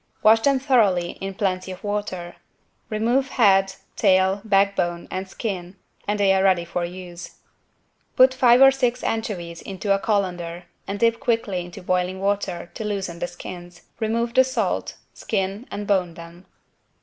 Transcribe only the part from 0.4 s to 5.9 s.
thoroughly in plenty of water. Remove head, tail, backbone and skin